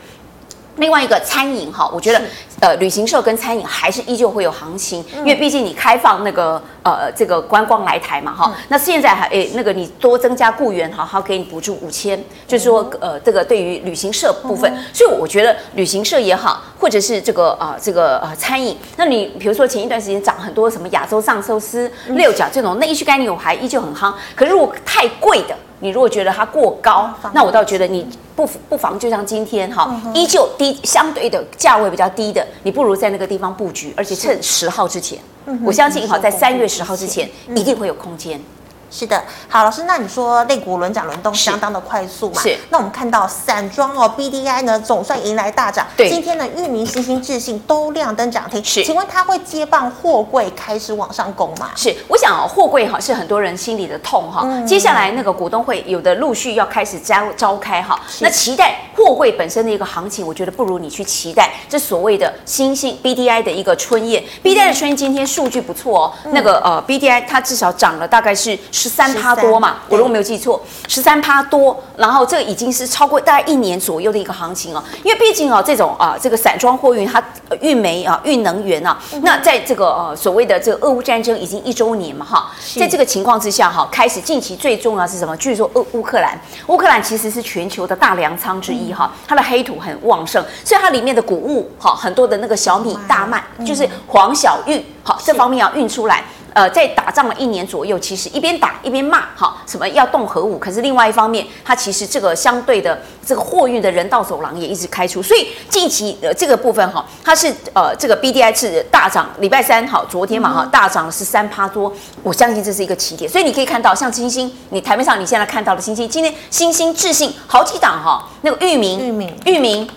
[0.76, 2.22] 另外一个餐饮哈，我觉得
[2.60, 25.56] 呃，旅行社跟餐饮还是依旧会有行情，因为毕竟你开放那个呃这个观光来台嘛哈，那现在还诶那个你多增加雇员哈，好给你补助五千，就是说呃这个对于旅行社部分，所以我觉得旅行社也好，或者是这个啊、呃、这个呃餐饮，那你比如说前一段时间涨很多什么亚洲藏寿司、六角这种那一区概念，我还依旧很夯，可是如果太贵的。
[25.80, 28.04] 你如果觉得它过高，那我倒觉得你
[28.36, 35.20] 不不妨就像今天哈，依旧低相对的价位比较低的，你不如在那个地方布局，而且趁十号之前，
[35.64, 38.40] 我相信哈，在三月十号之前一定会有空间。
[38.90, 42.42] 是的，好，老师，那你说类股轮涨轮动相当的快速嘛？
[42.42, 42.58] 是。
[42.70, 45.86] 那我们看到散装哦，BDI 呢总算迎来大涨。
[45.98, 46.10] 对。
[46.10, 48.64] 今天呢，裕民、新兴、智信都亮灯涨停。
[48.64, 48.84] 是。
[48.86, 51.72] 请问它会接棒货柜开始往上攻吗？
[51.76, 51.94] 是。
[52.08, 54.44] 我想哦，货柜哈是很多人心里的痛哈。
[54.46, 54.66] 嗯。
[54.66, 58.00] 接下来那个股东会有的陆续要开始召召开哈。
[58.22, 64.24] 那期待货柜本身的一个行情，我觉得不如你去期待这所谓的新兴 BDI 的一个春宴。
[64.42, 68.58] BDI 的春宴今天数据不错哦，那个呃 BDI 它至少涨了大概是。
[68.78, 74.84] 十三趴多嘛，我如果没有记错，十三趴多，然后这已经是超过大概一年左右的一个行情哦。
[75.04, 77.24] 因为毕竟啊，这种啊，这个散装货运它
[77.60, 85.36] 运煤啊，运能源啊，那在这个呃所谓的这个俄乌战争已经一周年嘛哈，在这个情况之下哈，开始近期最重要是什么？
[85.38, 96.24] 据说乌乌克兰，乌克兰其实是全球的大粮仓之一哈，它的黑土很旺盛，所以它里面的谷物哈，很多的那个小米、大麦，就是黄小玉好这方面要运出来。
[96.58, 111.94] 呃，在打仗了一年左右，其实一边打一边骂，哈，什么要动核武，可是另外一方面，它其实这个相对的这个货运的人道走廊也一直开出，所以近期呃这个部分哈，它是呃这个 BDI 是大涨，礼拜三哈，昨天嘛哈大涨了十三趴多，
[112.24, 119.88] 我相信这是一个起点，所以你可以看到像星星，你台面上你现在看到的星星，今天星星、智信好几档哈，那个裕民、裕民、裕民。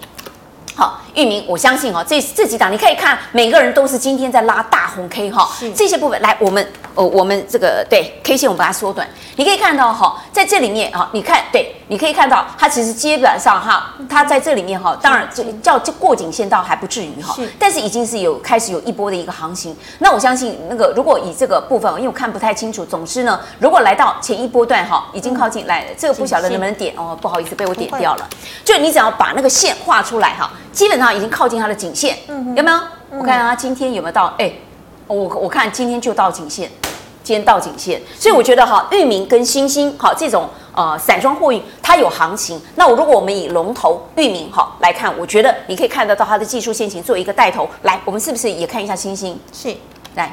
[0.80, 6.66] 好，玉明，我相信哦，这这几档你可以看，每个人都是今天在拉大红 K 哈，这些部分来我们。
[6.94, 9.08] 哦，我们这个对 K 线，我们把它缩短。
[9.36, 19.74] 你可以看到哈，在这里面啊，你看对，你可以看到它其实基本上哈，它在这里面哈，当然这叫这过颈线倒还不至于哈，但是已经是有开始有一波的一个行情。
[20.00, 28.28] 那我相信那个如果以这个部分，因为我看不太清楚，总之呢，如果来到前一波段哈，已经靠近来了，这个不晓得能不能点哦，不好意思被我点掉了。
[28.64, 32.78] 就你只要把那个线画出来哈，基本上已经靠近它的颈线，有没有？
[33.10, 34.34] 我看看它今天有没有到？
[34.38, 34.52] 哎。
[35.14, 36.70] 我我看今天就到颈线，
[37.24, 42.60] 今天到颈线，所以我觉得哈，域名跟星星好这种呃散装货运它有行情。
[42.76, 47.68] 那我如果我们以龙头域名哈来看，我觉得你可以看得到它的技术线型做一个带头。
[47.82, 49.36] 来，我们是不是也看一下星星？
[49.52, 49.74] 是，
[50.14, 50.32] 来，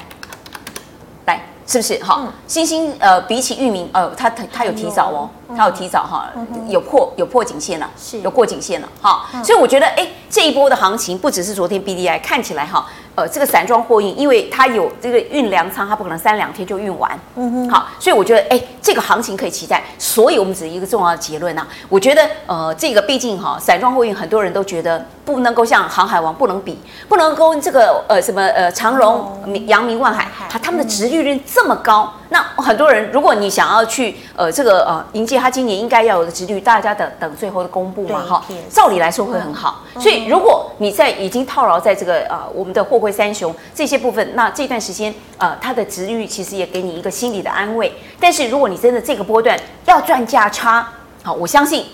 [1.25, 2.31] 来，是不是哈？
[2.45, 6.31] 星星呃比起域名呃，它它它有提早哦，它有提早哈，
[6.67, 9.25] 有破有破颈线了，是有过颈线了哈。
[9.43, 12.87] 所以我觉得哎，这一波的行情不只是昨天 BDI 看起来哈。
[13.17, 17.19] 呃，这个散装货运，因为它有这个运粮仓，它不可能三两天就运完。
[17.33, 17.69] 嗯哼。
[17.71, 19.83] 好，所以我觉得，哎，这个行情可以期待。
[19.97, 21.67] 所以我们只是一个重要的结论呐、啊。
[21.89, 32.13] 我觉得，呃，这个毕竟哈，散装货运很多人都觉得不能够像航海王不能比，不能够这个呃什么呃长荣、阳明、万海，它他们的值率率这么高。
[32.29, 38.43] 那很多人，如果你想要去呃这个呃迎接他今年应该要有的值率，大家等等最后的公布嘛哈。
[38.69, 39.81] 照理来说会很好。
[39.97, 47.91] 所以如果你在已经套牢在这个呃我们的货柜三雄这些部分，那这段时间呃它的值域其实也给你一个心理的安慰。
[48.19, 50.87] 但是如果你真的这个波段要赚价差，
[51.23, 51.85] 好，我相信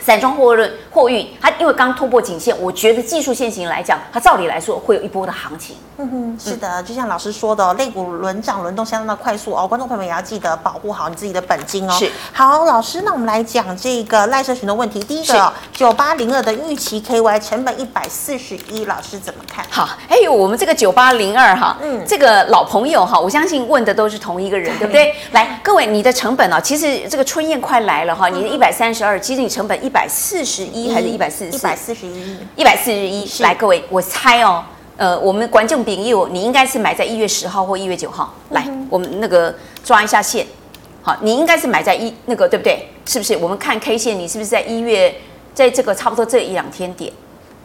[0.00, 5.76] 散装货运货运，它因为刚突破颈线，我觉得技术线型来讲，它照理来说会有一波的行情。
[6.02, 11.92] 嗯哼，是的，就像老师说的，肋骨轮涨轮动相当的快速哦，观众朋友们也要记得保护好你自己的本金哦。
[11.92, 14.98] 是，好，老师，那我们来讲这个赖社群的问题。
[15.04, 19.64] 第一个，九八零二的预期 KY 成本一百四十一，老师怎么看？
[19.70, 25.14] 好，哎呦，我们这个九八零二哈，嗯，这个老朋友哈，我相信问的都是同一个人，对，对不对？
[25.30, 31.56] 来，各位，你的成本啊，其实这个春燕快来了哈，你的一百三十二，其实你成本一百四十一还是一百四十？
[31.56, 33.28] 一百四十一，一百四十一。
[33.42, 34.64] 来，各位，我猜哦。
[34.96, 38.34] 呃，我们观众朋友，你应该是买在一月十号或一月九号。
[38.50, 40.46] 来，我们那个抓一下线，
[41.02, 42.88] 好，你应该是买在一那个对不对？
[43.06, 43.36] 是不是？
[43.38, 45.14] 我们看 K 线，你是不是在一月，
[45.54, 47.12] 在这个差不多这一两天点？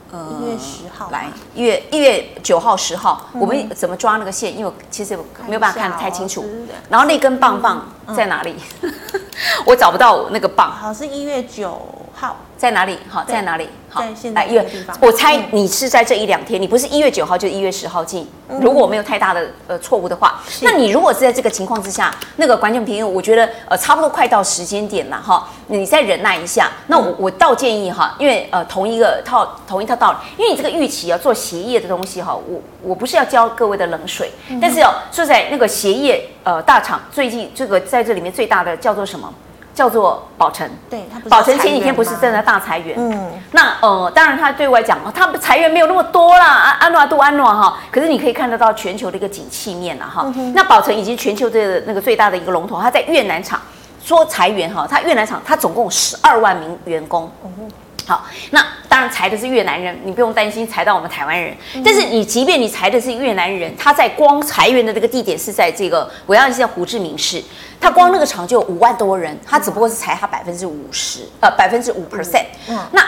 [0.10, 1.10] 呃，一月十号。
[1.12, 4.58] 来，一月一月九号、十号，我们怎么抓那个线？
[4.58, 6.46] 因为其实没有办法看得太清楚。
[6.90, 7.86] 然后那根棒棒
[8.16, 8.56] 在哪里？
[9.68, 10.72] 我找不到那个棒。
[10.72, 11.78] 好，是一月九
[12.14, 12.38] 号。
[12.58, 12.98] 在哪里？
[13.08, 13.70] 好，在哪里？
[13.90, 14.66] 好，来，一月
[15.00, 18.28] 我猜你是在这一两天，你不是一月九号就一月十号进。
[18.60, 26.70] 如果我没有太大的呃错误的话，那你如果是在这个情况之下，那个观众朋友，我觉得呃差不多快到时间点了哈，你再忍耐一下。
[26.88, 39.34] 那我我倒建议哈，因为呃同一个套同一套道理，因为你这个预期要做鞋业的东西哈，我我不是要浇各位的冷水，但是哦说在那个鞋业呃大厂最近这个在这里面最大的叫做什么？
[39.78, 53.62] 叫做宝成，对，宝成前几天不是正在大裁员，嗯，那呃，当然他对外讲，他裁员没有那么多啦，安安诺杜安诺哈，可是你可以看得到全球的一个景气面了哈，嗯、那宝成已经全球的那个最大的一个龙头，他在越南厂
[54.04, 57.32] 说裁员哈，他越南厂他总共十二万名员工。
[57.46, 57.72] 嗯
[58.08, 61.54] 好，那当然裁的是越南人，你不用担心裁到我们台湾人。
[61.84, 67.44] 但是你即便你裁的是越南人，他在光裁员的这个地点是在这个，我要是在胡志明市，
[67.82, 72.46] 他光那个厂就有五万多人，他只不过是裁他百分之五十，呃，百分之五 percent。
[72.70, 73.04] 嗯，那。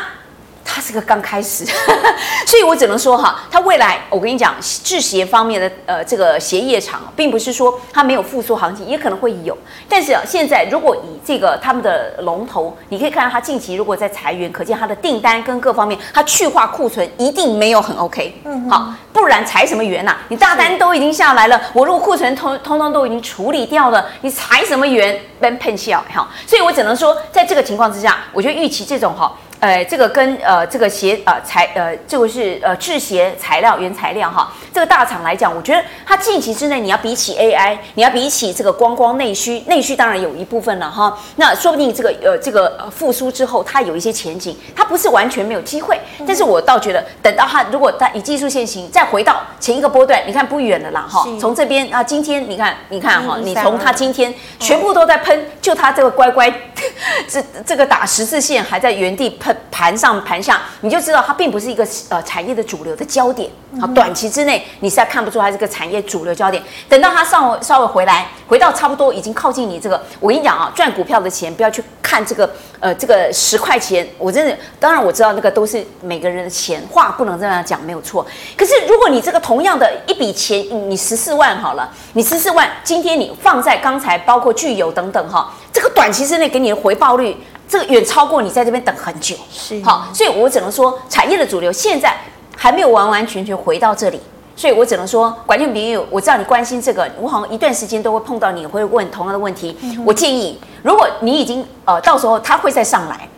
[0.71, 1.65] 它是个刚开始，
[2.45, 9.57] 所以我只能说哈，它未来我跟你讲，制鞋方面的呃这个鞋业厂，并不是说它没有复苏行情，也可能会有。
[9.89, 18.39] 但是啊，现在如果以这个他们的龙头，你可以看到它近期如果在裁员，可见它的订单跟各方面，它去化库存一定没有很 OK。
[18.45, 20.15] 嗯，好，不然裁什么员呐？
[20.29, 25.19] 你大单都已经下来了，我如果库存通通通都已经处理掉了，你裁什么员？
[25.39, 26.27] 被喷笑哈。
[26.45, 29.31] 所以我只能说，在这个情况之下，我觉得预期这种哈。
[29.59, 56.49] 呃，这个跟呃这个鞋呃材呃这个是呃制鞋材料原材料哈，这个大厂来讲，我觉得它近期之内你要比起 AI，你要比起这个光光内需，内需当然有一部分了哈，那说不定这个呃这个复苏之后，它有一些前景，它不是完全没有机会，但是我倒觉得等到它如果它以技术现行再回到前一个波段，你看不远了啦哈，从这边啊今天你看你看哈，你从它今天全部都在喷，就它这个乖乖
[57.27, 59.48] 这这个打十字线还在原地喷。
[59.71, 63.49] 盘上盘下，你就知道它并不是一个呃产业的主流的焦点。
[63.79, 66.61] 好，短期之内你实在看不出它这个产业主流焦点。
[66.87, 74.07] 等到它稍微稍微回来，回到差不多已经靠近你这个，我跟你讲啊，赚股票的钱不要去看这个呃这个十块钱。
[74.17, 78.25] 我真的当然我知道那个都是每个人的钱，话不能这样讲，没有错。
[78.57, 87.37] 可是如果你这个同样的一笔钱，你十四万好了，你十四万，今天你放在刚才包括聚友等等哈，这个短期之内给你的回报率。
[87.69, 89.79] 这个远超过你在这边等很久，是。
[89.83, 92.17] 好，所以我只能说，产业的主流现在
[92.57, 94.19] 还没有完完全全回到这里，
[94.55, 103.29] 所以我只能说，管众朋友，我知道你关心这个，我好像一段时间都会碰到你会问同样的问题，嗯、我建议，如果你已经呃，到时候它会再上来。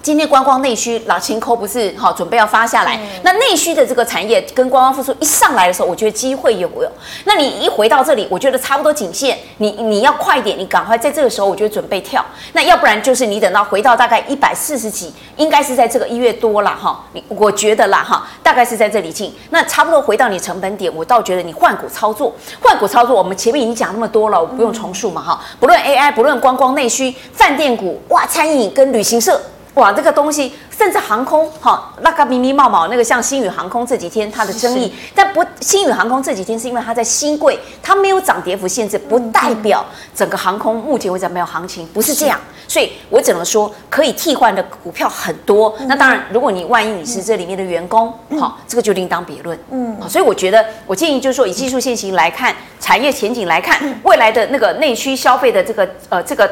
[0.00, 6.90] 今天观光内需老秦抠不是好准备要发下来，嗯、那内需的这个产业跟观光复苏一上来的时候，我觉得机会有有。
[7.24, 12.24] 那你一回到这里，我觉得差不多颈线，你你要快一点，你赶快在这个时候，我觉得准备跳。
[12.52, 17.04] 那要不然就是你等到回到大概一百四十几，应该是在这个一月多了哈。
[17.12, 19.34] 你我觉得啦哈，大概是在这里进。
[19.50, 22.32] 那差不多回到你成本点，我倒觉得你换股操作，
[22.62, 25.40] 换股操作，我们前面已经讲那么多了，我不用重述嘛哈。
[25.60, 29.38] 不论 AI，不论观光内需，饭店股哇，餐饮跟旅行社。
[29.78, 42.40] 哇，这个东西甚至航空哈，那个迷迷冒冒那个像星宇航空这几天它的争议，但不星宇航空这几天是因为它在新贵，它没有涨跌幅限制，不代表整个航空目前为止没有行情，不是这样。
[42.66, 45.72] 所以我只能说可以替换的股票很多。
[45.78, 49.56] 嗯、那当然，如果你万一你是这里面的员工，好、嗯，这个就另当别论。
[49.70, 56.50] 嗯，所以我觉得我建议就是说，以技术现行来看，产业前景来看，未来的那个内需消费的这个呃这个。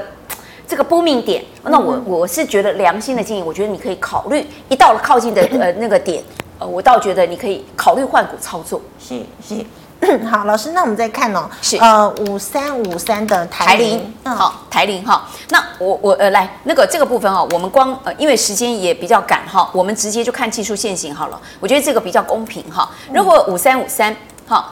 [0.66, 6.22] 这个不明点，那我我是觉得良心的建议，我觉得你可以考虑，一到了靠近的 呃那个点，
[6.58, 8.80] 呃，我倒觉得你可以考虑换股操作。
[8.98, 9.64] 是是。
[10.30, 15.26] 好，老师，那我们再看哦，是呃五三五三的台铃，嗯、好，台铃哈。
[15.48, 21.40] 那我我呃来那个这个部分哦，我们光呃因为时间也比较赶哈，我们直接就看技术线型好了。
[21.60, 22.88] 我觉得这个比较公平哈。
[23.10, 24.14] 如果五三五三
[24.46, 24.70] 哈，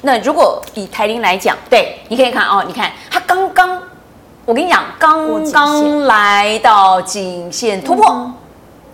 [0.00, 3.77] 那如果以台铃来讲，对，你可以看哦，你看它刚刚，
[4.48, 8.32] 我跟你讲，刚刚来到颈线突破。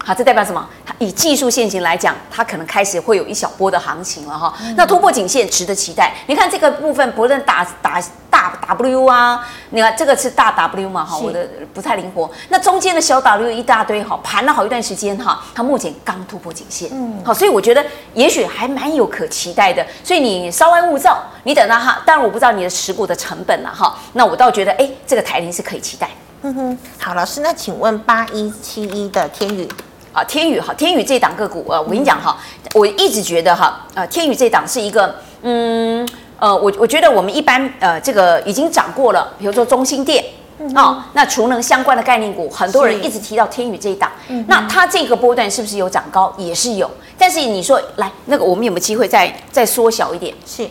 [0.05, 0.69] 嗯好，这代表什么？
[0.85, 4.53] 它以技术线型来讲，它可能开始会有一小波的行情了哈。
[4.61, 6.13] 嗯、那突破颈线值得期待。
[6.27, 7.99] 你看这个部分，不论打打
[8.29, 12.31] 大 W 啊，你看这个是大 W 嘛哈，我的不太灵活。
[12.51, 16.91] 那中间的小 W 一大堆哈，盘了好一段时间哈，它目前刚突破颈线。
[16.93, 17.83] 嗯，好，所以我觉得
[18.13, 19.85] 也许还蛮有可期待的。
[20.03, 21.99] 所以你稍安勿躁，你等到它。
[22.05, 23.97] 当然我不知道你的持股的成本了哈。
[24.13, 26.11] 那我倒觉得，哎，这个台铃是可以期待。
[26.43, 29.67] 嗯哼，好，老师，那请问八一七一的天宇。
[30.15, 32.39] 啊，天宇哈，天宇这档个股，呃，我跟你讲哈，
[32.73, 35.13] 我一直觉得哈，呃，天宇这档是一个，
[35.43, 36.09] 嗯，
[36.39, 44.09] 呃，我我觉得我们一般呃，这个已经涨过了，比如说中兴电，啊、嗯哦，那储能相关的概念股，很多人一直提到天宇这一档，
[44.47, 46.33] 那它这个波段是不是有涨高？
[46.39, 46.89] 也是有，
[47.19, 50.33] 但是你说来那个，我们有没有机会再再缩小一点？
[50.47, 50.65] 是，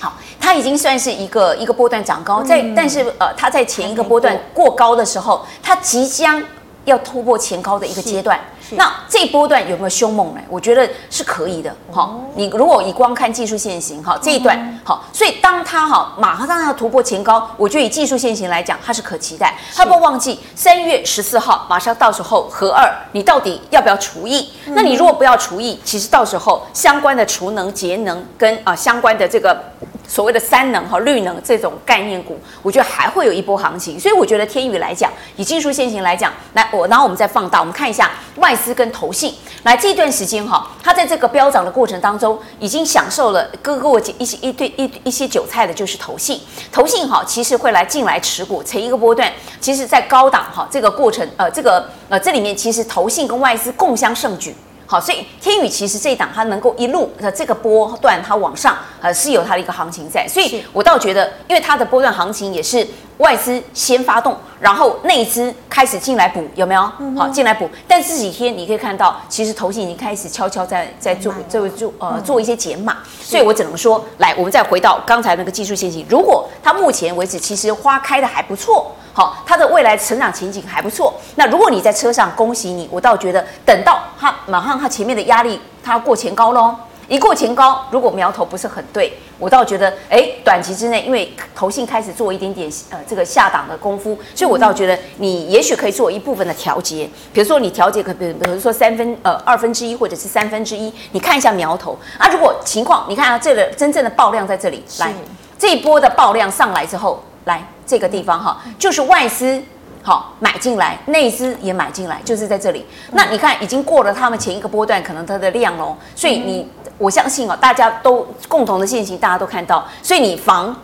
[0.00, 6.42] 好，它已经算是一个一个波段涨高，在、嗯、但是呃，它在前一个波段过高的时候，它即将
[6.86, 8.36] 要突破前高的一个阶段。
[8.72, 10.40] 那这一波段有没有凶猛呢？
[10.48, 11.74] 我觉得是可以的。
[11.90, 19.56] 哈，你如果以光看技术线型，哈，这一段好，所以当它哈马上要突破前高，我觉得以技术线型来讲，它是可期待。
[19.74, 24.52] 它不要忘记三月十四号马上到时候核二，你到底要不要除役？
[24.66, 29.62] 那你如果不要除役，其实到时候相关的储能、节能跟啊相关的这个。
[30.10, 39.32] 所谓的三能和绿能这种概念股，我觉得还会有一波行情，所以我觉得天宇来讲，以技术线型来讲，来我然后我们再放大，我们看一下外资跟投信，
[39.62, 46.40] 来这段时间哈，它在这个飙涨的过程当中，已经享受了割过一些一对一一些韭菜的，就是投信，
[46.72, 54.56] 投信哈其实会来进来持股，前一个波段，其实在高档哈这个过程，呃这个呃这里面其实投信跟外资共襄盛举。
[54.90, 62.84] 好，所以天宇其实这一档它能够一路的这个波段它往上，呃是有它的一个行情在，所以我倒觉得，因为它的波段行情也是
[63.20, 66.80] 外资先发动，然后内资开始进来补，有没有？
[67.16, 78.90] 好，进来补，但这几天你可以看到，其实投信已经开始悄悄在在做，这位做呃做一些减码，所以我只能说，来，我们再回到刚才那个技术陷阱，如果它目前为止其实花开的还不错。
[79.12, 81.12] 好，它的未来成长前景还不错。
[81.34, 86.74] 那如果你在车上，恭喜你，我倒觉得等到它马上它前面的压力，它要过前高喽。
[87.10, 97.10] 一过前高，如果苗头不是很对，我倒觉得，哎，短期之内，因为投信开始做一点点呃这个下档的功夫，所以我倒觉得你也许可以做一部分的调节。
[97.32, 102.28] 比如说你调节可比比如说三分呃二分之一或者是三分之一，你看一下苗头啊。
[102.28, 105.12] 如果情况你看啊，这个真正的爆量在这里来，
[105.58, 107.22] 这一波的爆量上来之后。
[107.46, 109.60] 来这个地方哈，就是外资
[110.02, 112.84] 好买进来，内资也买进来，就是在这里。
[113.12, 116.68] 那你看，已经过了他们前一个波段可能它的量喽，所以你
[117.00, 120.76] 我相信哦，大家都共同的现行，大家都看到，所以你防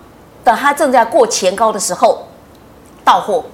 [0.42, 2.26] 等它正在过前高的时候
[3.04, 3.44] 到货，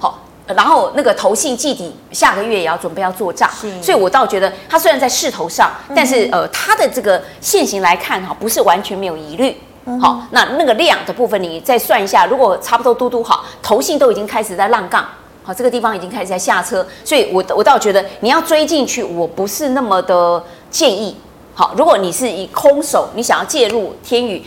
[0.00, 3.48] 好，然后那个投信季底下个月也要准备要做账，
[3.80, 9.56] 所以我倒觉得它虽然在势头上，但是呃，它的这个现行来看哈，不是完全没有疑虑。
[10.00, 15.06] 好，那那个量的部分你再算一下，如果差不多嘟嘟好，投信都已经开始在浪杠，
[15.44, 21.16] 好，这个地方已经开始在下车，所以我我倒觉得你要追进去，我不是那么的建议。
[21.54, 24.42] 好，如果你是以空手，你想要介入天宇。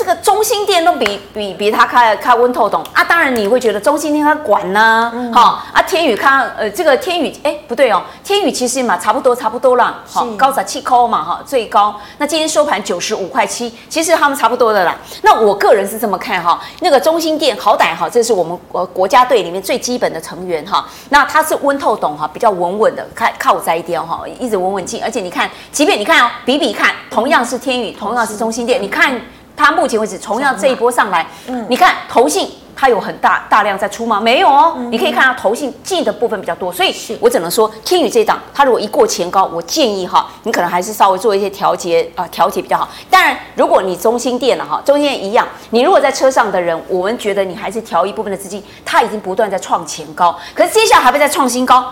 [0.00, 3.04] 这个中心店都比比比他开开温透懂啊！
[3.04, 14.96] 当然你会觉得中心店他管呢、啊，好、嗯、啊，天宇看呃这个天宇哎不对哦，天宇其实嘛差不多差不多啦，好高才七块嘛哈最高，那今天收盘九十五块七，其实他们差不多的啦。
[15.20, 29.20] 那我个人是这么看哈，那个中心店好歹哈，这是我们国国家队里面最基本的成员哈，那他是温透懂哈，比较稳稳的，看靠我摘掉哈，一直稳稳进，而且你看，即便你看哦，比比看，同样是天宇，同样是中心店，你看。
[29.60, 34.18] 它目前为止，同样这一波上来，嗯，你看投信它有很大大量在出吗？
[34.18, 42.88] 没有哦，嗯、你可以看到投信进的部分比较多，所以我只能说天宇这档，它如果一过前高，我建议哈，你可能还是稍微做一些调节啊，调节比较好。
[43.10, 51.84] 当然，如果你中心店了哈，中心店一样，你如果在车上的人，我们觉得你还是调一部分的资金，它已经不断在创前高，可是接下来还会再创新高，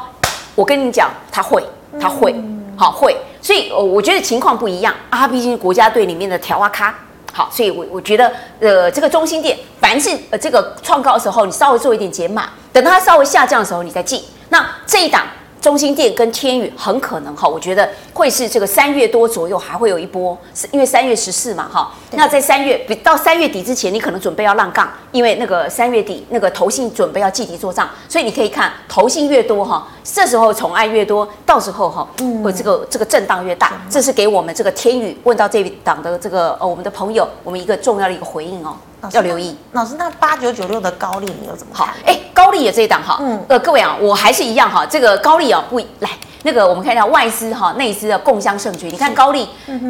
[0.54, 1.62] 我跟你讲，它会，
[2.00, 2.34] 它会，
[2.76, 6.94] 好会，所以我觉得情况不一样啊，毕竟国家队里面的调啊咖。
[7.38, 14.20] 好，所以我我觉得，呃，这个中心点，凡是呃这个创高的时候，你稍微做一点解码，等它稍微下降的时候，你再进。
[14.48, 15.24] 那这一档
[15.60, 21.92] 中心店跟天宇很可能哈，我觉得会是这个三月多左右还会有一波，是因为三月十四嘛哈。
[22.12, 32.08] 那在三月到三月底之前，你可能准备要浪杠，因为那个三月底那个投信准备要季底做账，所以你可以看投信越多哈，这时候宠爱越多，到时候哈，
[32.42, 33.72] 会这个这个震荡越大。
[33.90, 38.76] 这是给我们这个天宇问到这档的这个呃我们的朋友，我们一个重要的一个回应哦。
[39.12, 41.86] 要留意，老师，那八九九六的高利你又怎么看？
[41.86, 46.10] 好，哎，高利也这一档哈，嗯，呃，各位啊，我还是一样哈，这个高利啊不来。
[46.44, 49.48] 那个我们看一下外资哈内资的共襄盛举，你看高利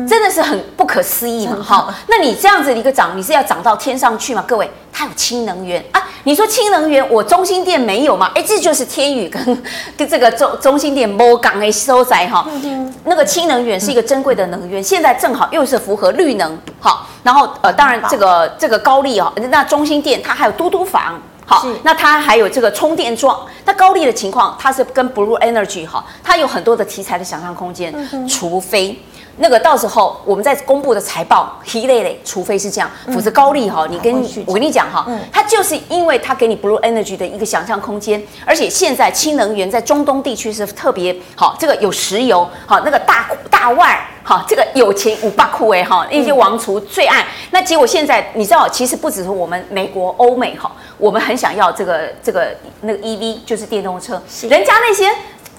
[0.09, 1.95] 真的是很不可思议嘛哈。
[2.09, 4.45] 那你这样子的一个涨，你是要涨到天上去吗？
[4.49, 6.03] 各位，它有氢能源啊。
[6.25, 8.31] 你说氢能源，我中心店没有吗？
[8.35, 9.63] 哎，这就是天宇跟
[9.97, 12.47] 跟这个中中心店摩港的收窄哈。
[13.05, 17.07] 那个氢能源是一个珍贵的能源，现在正好又是符合绿能好。
[17.23, 21.21] 然后呃，当然这个这个高利哦，那中心店它还有嘟嘟房。
[21.49, 23.41] 好，那它还有这个充电桩。
[23.65, 27.91] 那高利的情况，它是跟 Blue Energy 哈，它有很多的题材的想象空间。
[28.13, 29.01] 嗯、除非
[29.39, 43.99] 那个到时候我们在公布的财报一类类，除非是这样，否则高利哈，你跟我跟你讲哈，它就是因为它给你 Blue Energy 的一个想象空间，而且现在氢能源在中东地区是特别好，这个有石油，好那个大大腕。
[44.29, 47.27] 好，这个有钱五八库哎哈，那些王储最爱。
[47.51, 54.23] 那结果现在你知道，其实不只是我们美国、欧美哈，我们很想要这个这个那个 EV，就是电动车。
[54.43, 55.11] 人家那些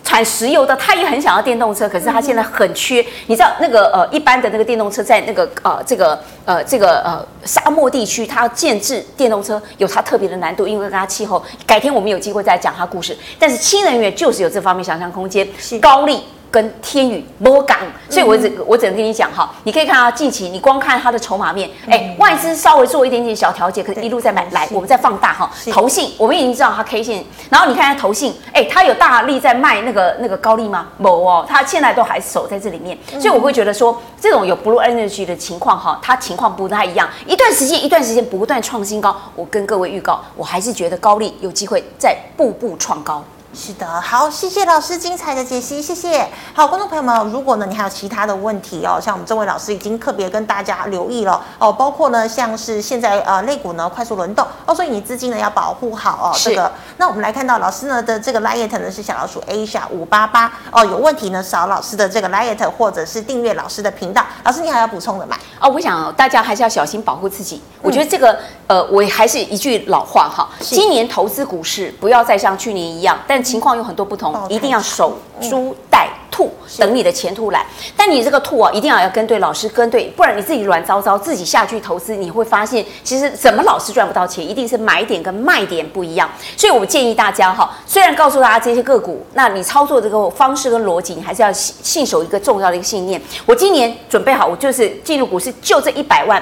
[0.03, 3.03] 产石油的，他也很想要电动车，可是他现在很缺。
[3.25, 11.43] 你知道那个呃一般的那个电动车在那个呃这个呃这个呃沙漠地区，它建制电动车有它特别的难度，因为跟它气候。
[11.65, 13.17] 改天我们有机会再讲它故事。
[13.39, 15.47] 但是新能源就是有这方面想象空间，
[15.81, 16.23] 高利。
[16.51, 17.77] 跟天宇摩港，
[18.09, 30.87] 所以我只我只能跟你讲哈，你可以看到近期，你光看它的筹码面，哎，外资稍微做一点点小调节，可是一路在买来，我们再放大哈，投信我们已经知道它 K 线，然后你看它投信，哎，它有大力在卖那个那个高利吗？
[30.97, 43.23] 某哦，它现在都还守在这里面，所以我会觉得说，这种有 Blue Energy 的情况哈，它情况不太一样，一段时间一段时间不断创新高，我跟各位预告，我还是觉得高利有机会再步步创高。
[43.51, 46.27] 是的，好，谢谢老师精彩的解析，谢谢。
[46.53, 56.37] 好，观众朋友们，如果呢你还有其他的问题哦，像我们这位老师已经特别跟大家留意了哦，包括呢像是现在呃类股呢快速轮动哦，所以你资金呢要保护好哦。
[56.37, 64.23] 是这个，那我们来看到老师呢的这个 liet 呢是小老鼠 Asia 五八八哦，有问题呢扫老师的这个 liet 或者是订阅老师的频道。
[64.43, 65.35] 老师你还要补充的吗？
[65.59, 67.57] 哦，我想大家还是要小心保护自己。
[67.57, 77.65] 嗯、我觉得这个呃，我还是一句老话哈，今年投资股市不要再像去年一样，但情况有很多不同，一定要守株待兔，等你的前兔来。
[77.95, 86.29] 但你这个兔啊，一定要要跟对老师，跟对，不然你自己乱糟糟，自己下去投资，你会发现其实怎么老是赚不到钱，一定是买点跟卖点不一样。
[86.55, 93.21] 所以我建议大家哈，虽然告诉大家这些个股，那你操作这个方式跟逻辑，你还是要信信守一个重要的一个信念。
[93.45, 96.41] 我今年准备好，我就是进入股市，就这一百万，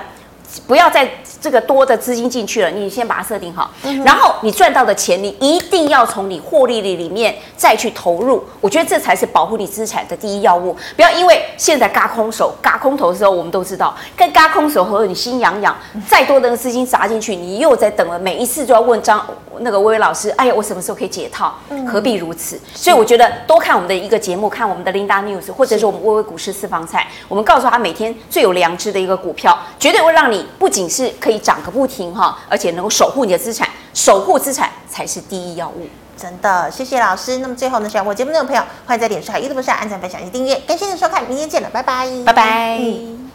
[0.67, 1.09] 不要再。
[1.39, 8.43] 这个多的资金进去了，你先把它设定好，嗯、然后你赚到的钱，你一定要从你获利的里面再去投入。
[8.59, 10.75] 我觉得这才是保护你资产的第一要务。
[10.95, 15.75] 不要因为现在嘎空手、嘎空头的时候，我们都知道，跟嘎空手和你心痒痒，
[16.07, 19.25] 再多的资金砸进去，你又在等了，每一次就要问张
[19.59, 21.53] 那个薇薇老师，哎呀，我什么时候可以解套？
[21.87, 22.55] 何必如此？
[22.55, 35.85] 嗯、所以我觉得多看我们的一个节目，看我们的 Linda News，或者是我们薇薇股市私房菜，我们告诉他每天最有良知的一个股票，绝对会让你不仅是可以涨个不停哈，而且能够守护你的资产，守护资产才是第一要务。
[36.17, 37.39] 真的，谢谢老师。
[37.39, 40.55] 那么最后呢，喜欢我节目内容的朋友，欢迎在脸书、YouTube 上按赞、分享及订阅。
[40.65, 42.77] 感谢您的收看，明天见了，拜拜，拜拜。
[42.79, 43.26] 嗯